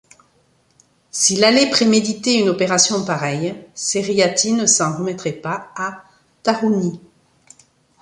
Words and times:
S’il 1.11 1.43
allait 1.43 1.69
préméditer 1.69 2.39
une 2.39 2.49
opération 2.49 3.05
pareille, 3.05 3.53
Seriati 3.75 4.53
ne 4.53 4.65
s’en 4.65 4.97
remettrait 4.97 5.31
pas 5.31 5.69
à 5.75 6.05
Tarhouni. 6.41 6.99